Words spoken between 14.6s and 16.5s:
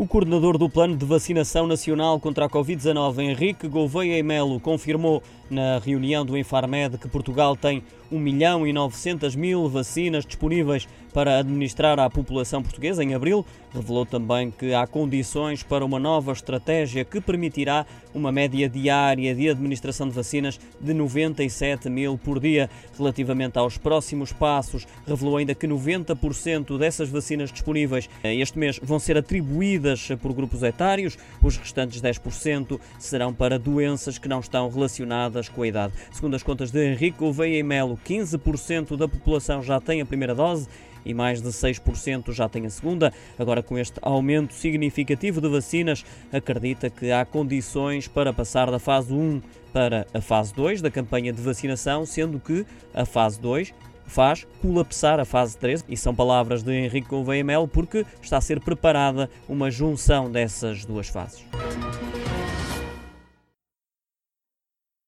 há condições para uma nova